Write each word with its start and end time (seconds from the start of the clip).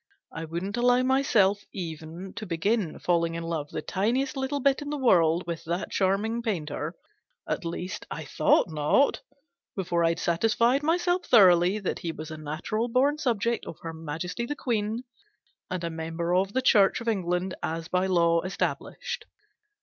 I 0.31 0.45
wouldn't 0.45 0.77
allow 0.77 1.03
myself, 1.03 1.63
even, 1.73 2.33
to 2.33 2.47
begin 2.47 2.97
falling 2.97 3.35
in 3.35 3.43
love 3.43 3.69
the 3.69 3.83
tiniest 3.83 4.35
little 4.35 4.59
bit 4.59 4.81
in 4.81 4.89
the 4.89 4.97
world 4.97 5.45
with 5.45 5.63
that 5.65 5.91
charming 5.91 6.41
painter 6.41 6.95
at 7.47 7.65
least, 7.65 8.07
I 8.09 8.25
thought 8.25 8.67
not 8.67 9.21
before 9.75 10.03
I'd 10.03 10.17
satisfied 10.17 10.81
myself 10.81 11.25
thoroughly 11.27 11.77
that 11.77 11.99
he 11.99 12.11
was 12.11 12.31
a 12.31 12.37
natural 12.37 12.87
born 12.87 13.19
subject 13.19 13.67
of 13.67 13.77
her 13.83 13.93
Majesty 13.93 14.47
the 14.47 14.55
Queen, 14.55 15.03
and 15.69 15.83
a 15.83 15.91
member 15.91 16.33
of 16.33 16.53
the 16.53 16.63
Church 16.63 16.99
of 16.99 17.07
England 17.07 17.53
as 17.61 17.87
by 17.87 18.07
law 18.07 18.41
established. 18.41 19.25